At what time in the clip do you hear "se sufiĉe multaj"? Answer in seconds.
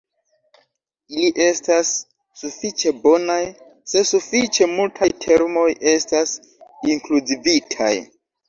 3.93-5.11